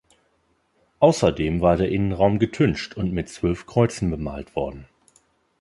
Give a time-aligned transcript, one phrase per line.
[0.97, 4.87] Außerdem war der Innenraum getüncht und mit zwölf Kreuzen bemalt worden.